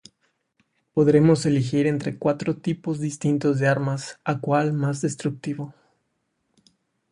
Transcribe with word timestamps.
Podremos 0.95 1.45
elegir 1.45 1.85
entre 1.85 2.17
cuatro 2.17 2.57
tipos 2.57 2.99
distintos 2.99 3.59
de 3.59 3.67
armas, 3.67 4.19
a 4.23 4.39
cual 4.39 4.73
más 4.73 5.01
destructivo. 5.01 5.75